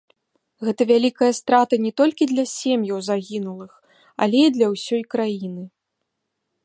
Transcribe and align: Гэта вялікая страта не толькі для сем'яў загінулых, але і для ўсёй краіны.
Гэта 0.67 0.81
вялікая 0.91 1.29
страта 1.39 1.79
не 1.85 1.91
толькі 2.01 2.29
для 2.31 2.45
сем'яў 2.53 2.99
загінулых, 3.09 3.71
але 4.27 4.37
і 4.47 4.55
для 4.57 4.67
ўсёй 4.73 5.01
краіны. 5.13 5.63